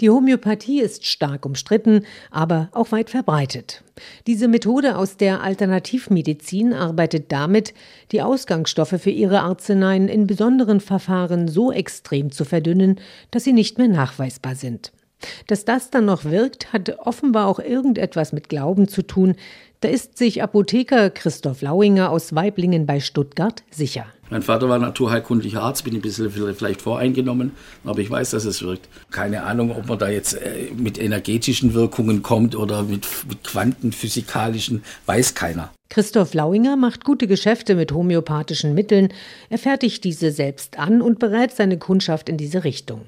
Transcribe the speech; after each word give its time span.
Die 0.00 0.08
Homöopathie 0.08 0.80
ist 0.80 1.04
stark 1.04 1.44
umstritten, 1.44 2.06
aber 2.30 2.70
auch 2.72 2.90
weit 2.90 3.10
verbreitet. 3.10 3.82
Diese 4.26 4.48
Methode 4.48 4.96
aus 4.96 5.18
der 5.18 5.42
Alternativmedizin 5.42 6.72
arbeitet 6.72 7.30
damit, 7.30 7.74
die 8.12 8.22
Ausgangsstoffe 8.22 8.96
für 8.98 9.10
ihre 9.10 9.42
Arzneien 9.42 10.08
in 10.08 10.26
besonderen 10.26 10.80
Verfahren 10.80 11.48
so 11.48 11.70
extrem 11.70 12.32
zu 12.32 12.46
verdünnen, 12.46 12.98
dass 13.30 13.44
sie 13.44 13.52
nicht 13.52 13.76
mehr 13.76 13.88
nachweisbar 13.88 14.54
sind. 14.54 14.92
Dass 15.46 15.66
das 15.66 15.90
dann 15.90 16.06
noch 16.06 16.24
wirkt, 16.24 16.72
hat 16.72 16.98
offenbar 17.00 17.46
auch 17.46 17.58
irgendetwas 17.58 18.32
mit 18.32 18.48
Glauben 18.48 18.88
zu 18.88 19.02
tun. 19.02 19.34
Da 19.80 19.88
ist 19.88 20.16
sich 20.16 20.42
Apotheker 20.42 21.10
Christoph 21.10 21.60
Lauinger 21.60 22.10
aus 22.10 22.34
Weiblingen 22.34 22.86
bei 22.86 23.00
Stuttgart 23.00 23.62
sicher. 23.70 24.06
Mein 24.30 24.42
Vater 24.42 24.68
war 24.68 24.78
naturheilkundlicher 24.78 25.60
Arzt, 25.60 25.82
bin 25.84 25.94
ein 25.94 26.00
bisschen 26.00 26.30
vielleicht 26.30 26.82
voreingenommen, 26.82 27.50
aber 27.84 27.98
ich 27.98 28.08
weiß, 28.08 28.30
dass 28.30 28.44
es 28.44 28.62
wirkt. 28.62 28.88
Keine 29.10 29.42
Ahnung, 29.42 29.72
ob 29.76 29.88
man 29.88 29.98
da 29.98 30.08
jetzt 30.08 30.34
äh, 30.34 30.70
mit 30.76 30.98
energetischen 30.98 31.74
Wirkungen 31.74 32.22
kommt 32.22 32.54
oder 32.54 32.84
mit, 32.84 33.06
mit 33.28 33.42
quantenphysikalischen, 33.42 34.84
weiß 35.06 35.34
keiner. 35.34 35.72
Christoph 35.88 36.32
Lauinger 36.34 36.76
macht 36.76 37.04
gute 37.04 37.26
Geschäfte 37.26 37.74
mit 37.74 37.90
homöopathischen 37.90 38.72
Mitteln. 38.72 39.12
Er 39.48 39.58
fertigt 39.58 40.04
diese 40.04 40.30
selbst 40.30 40.78
an 40.78 41.02
und 41.02 41.18
berät 41.18 41.50
seine 41.50 41.78
Kundschaft 41.78 42.28
in 42.28 42.36
diese 42.36 42.62
Richtung. 42.62 43.06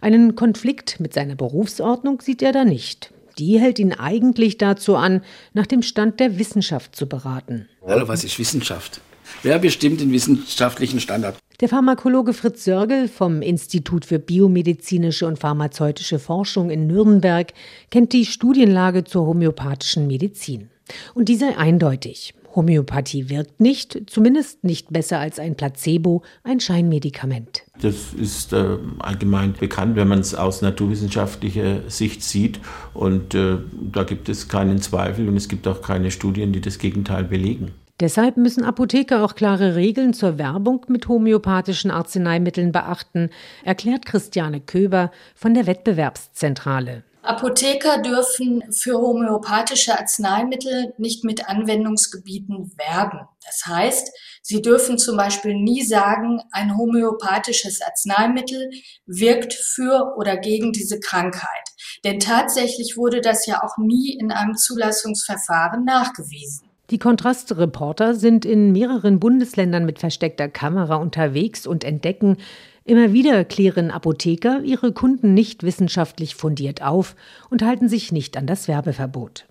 Einen 0.00 0.34
Konflikt 0.34 0.98
mit 0.98 1.12
seiner 1.12 1.34
Berufsordnung 1.34 2.22
sieht 2.22 2.40
er 2.40 2.52
da 2.52 2.64
nicht. 2.64 3.12
Die 3.38 3.60
hält 3.60 3.78
ihn 3.78 3.92
eigentlich 3.92 4.56
dazu 4.56 4.96
an, 4.96 5.22
nach 5.52 5.66
dem 5.66 5.82
Stand 5.82 6.20
der 6.20 6.38
Wissenschaft 6.38 6.96
zu 6.96 7.06
beraten. 7.06 7.68
Hallo, 7.86 8.08
was 8.08 8.24
ist 8.24 8.38
Wissenschaft? 8.38 9.02
Wer 9.42 9.58
bestimmt 9.58 10.00
den 10.00 10.12
wissenschaftlichen 10.12 11.00
Standard? 11.00 11.36
Der 11.60 11.68
Pharmakologe 11.68 12.32
Fritz 12.32 12.64
Sörgel 12.64 13.08
vom 13.08 13.40
Institut 13.40 14.04
für 14.04 14.18
biomedizinische 14.18 15.26
und 15.26 15.38
pharmazeutische 15.38 16.18
Forschung 16.18 16.70
in 16.70 16.86
Nürnberg 16.86 17.52
kennt 17.90 18.12
die 18.12 18.26
Studienlage 18.26 19.04
zur 19.04 19.26
homöopathischen 19.26 20.06
Medizin. 20.06 20.70
Und 21.14 21.28
die 21.28 21.36
sei 21.36 21.56
eindeutig. 21.56 22.34
Homöopathie 22.54 23.28
wirkt 23.30 23.60
nicht, 23.60 24.02
zumindest 24.06 24.62
nicht 24.64 24.92
besser 24.92 25.18
als 25.18 25.38
ein 25.38 25.56
Placebo, 25.56 26.22
ein 26.44 26.60
Scheinmedikament. 26.60 27.64
Das 27.80 28.12
ist 28.14 28.52
äh, 28.52 28.76
allgemein 29.00 29.54
bekannt, 29.54 29.96
wenn 29.96 30.08
man 30.08 30.20
es 30.20 30.34
aus 30.34 30.62
naturwissenschaftlicher 30.62 31.88
Sicht 31.88 32.22
sieht. 32.22 32.60
Und 32.92 33.34
äh, 33.34 33.58
da 33.92 34.04
gibt 34.04 34.28
es 34.28 34.48
keinen 34.48 34.80
Zweifel 34.80 35.28
und 35.28 35.36
es 35.36 35.48
gibt 35.48 35.66
auch 35.66 35.82
keine 35.82 36.10
Studien, 36.10 36.52
die 36.52 36.60
das 36.60 36.78
Gegenteil 36.78 37.24
belegen. 37.24 37.72
Deshalb 38.00 38.36
müssen 38.36 38.64
Apotheker 38.64 39.24
auch 39.24 39.36
klare 39.36 39.76
Regeln 39.76 40.14
zur 40.14 40.36
Werbung 40.36 40.84
mit 40.88 41.06
homöopathischen 41.06 41.92
Arzneimitteln 41.92 42.72
beachten, 42.72 43.30
erklärt 43.62 44.04
Christiane 44.04 44.60
Köber 44.60 45.12
von 45.36 45.54
der 45.54 45.68
Wettbewerbszentrale. 45.68 47.04
Apotheker 47.22 48.02
dürfen 48.02 48.64
für 48.70 48.98
homöopathische 48.98 49.98
Arzneimittel 49.98 50.92
nicht 50.98 51.24
mit 51.24 51.48
Anwendungsgebieten 51.48 52.72
werben. 52.76 53.20
Das 53.46 53.64
heißt, 53.66 54.10
sie 54.42 54.60
dürfen 54.60 54.98
zum 54.98 55.16
Beispiel 55.16 55.54
nie 55.54 55.82
sagen, 55.82 56.42
ein 56.50 56.76
homöopathisches 56.76 57.80
Arzneimittel 57.80 58.70
wirkt 59.06 59.54
für 59.54 60.14
oder 60.18 60.36
gegen 60.36 60.72
diese 60.72 61.00
Krankheit. 61.00 61.68
Denn 62.04 62.20
tatsächlich 62.20 62.96
wurde 62.96 63.22
das 63.22 63.46
ja 63.46 63.62
auch 63.62 63.78
nie 63.78 64.18
in 64.18 64.30
einem 64.30 64.56
Zulassungsverfahren 64.56 65.84
nachgewiesen. 65.84 66.73
Die 66.94 67.00
Kontrastreporter 67.00 68.14
sind 68.14 68.44
in 68.44 68.70
mehreren 68.70 69.18
Bundesländern 69.18 69.84
mit 69.84 69.98
versteckter 69.98 70.48
Kamera 70.48 70.94
unterwegs 70.94 71.66
und 71.66 71.82
entdecken, 71.82 72.36
Immer 72.84 73.12
wieder 73.12 73.44
klären 73.44 73.90
Apotheker 73.90 74.60
ihre 74.62 74.92
Kunden 74.92 75.34
nicht 75.34 75.64
wissenschaftlich 75.64 76.36
fundiert 76.36 76.82
auf 76.82 77.16
und 77.50 77.64
halten 77.64 77.88
sich 77.88 78.12
nicht 78.12 78.36
an 78.36 78.46
das 78.46 78.68
Werbeverbot. 78.68 79.46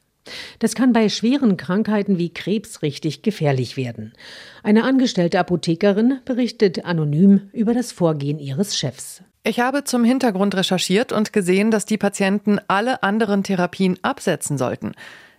Das 0.60 0.74
kann 0.74 0.94
bei 0.94 1.10
schweren 1.10 1.58
Krankheiten 1.58 2.18
wie 2.18 2.30
Krebs 2.30 2.82
richtig 2.82 3.24
gefährlich 3.24 3.76
werden. 3.76 4.14
Eine 4.64 4.86
angestellte 4.86 5.38
Apothekerin 5.38 6.20
berichtet 6.24 6.86
anonym 6.86 7.50
über 7.52 7.74
das 7.74 7.92
Vorgehen 7.92 8.40
ihres 8.40 8.78
Chefs. 8.78 9.22
Ich 9.44 9.60
habe 9.60 9.84
zum 9.84 10.06
Hintergrund 10.06 10.56
recherchiert 10.56 11.12
und 11.12 11.34
gesehen, 11.34 11.72
dass 11.72 11.86
die 11.86 11.98
Patienten 11.98 12.60
alle 12.70 13.04
anderen 13.04 13.44
Therapien 13.44 14.00
absetzen 14.02 14.58
sollten. 14.58 14.94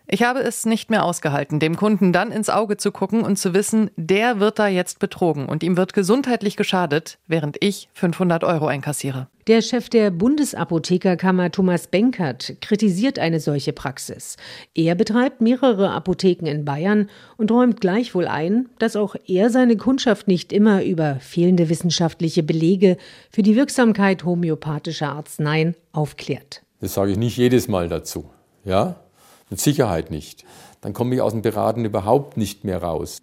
Ich 0.07 0.23
habe 0.23 0.41
es 0.41 0.67
nicht 0.67 0.91
mehr 0.91 1.03
ausgehalten, 1.03 1.61
dem 1.61 1.77
Kunden 1.77 2.13
dann 2.13 2.31
ins 2.31 2.51
Auge 2.51 2.77
zu 2.77 2.93
gucken 2.93 3.23
und 3.23 3.39
zu 3.39 3.55
wissen, 3.55 3.91
der 3.97 4.39
wird 4.39 4.59
da 4.59 4.69
jetzt 4.69 4.99
betrogen 4.99 5.47
und 5.47 5.63
ihm 5.63 5.79
wird 5.79 5.95
gesundheitlich 5.95 6.57
geschadet, 6.57 7.19
während 7.27 7.57
ich 7.61 7.89
500 7.95 8.45
Euro 8.45 8.67
einkassiere. 8.67 9.29
Der 9.47 9.63
Chef 9.63 9.89
der 9.89 10.11
Bundesapothekerkammer 10.11 11.51
Thomas 11.51 11.87
Benkert 11.87 12.57
kritisiert 12.61 13.19
eine 13.19 13.41
solche 13.41 13.73
Praxis. 13.73 14.37
Er 14.75 14.95
betreibt 14.95 15.41
mehrere 15.41 15.91
Apotheken 15.91 16.47
in 16.47 16.67
Bayern 16.67 17.09
und 17.39 17.51
räumt 17.51 17.81
gleichwohl 17.81 18.27
ein, 18.27 18.69
dass 18.79 18.97
auch 18.97 19.17
er 19.27 19.49
seine 19.49 19.79
Kundschaft 19.79 20.29
nicht 20.29 20.53
immer 20.53 20.85
über 20.85 21.17
fehlende 21.21 21.71
wissenschaftliche 21.71 22.43
Belege 22.43 22.99
für 23.31 23.43
die 23.43 23.57
Wirksamkeit 23.57 24.25
homöopathischer 24.25 25.13
Arzneien 25.13 25.75
aufklärt. 25.93 26.63
Das 26.81 26.93
sage 26.93 27.13
ich 27.13 27.19
nicht 27.19 27.39
jedes 27.39 27.69
Mal 27.69 27.89
dazu. 27.89 28.31
Ja, 28.65 28.97
mit 29.55 29.61
Sicherheit 29.61 30.11
nicht. 30.11 30.45
Dann 30.81 30.93
komme 30.95 31.15
ich 31.15 31.21
aus 31.21 31.31
dem 31.31 31.43
Beraten 31.43 31.85
überhaupt 31.85 32.37
nicht 32.37 32.65
mehr 32.65 32.83
raus. 32.83 33.23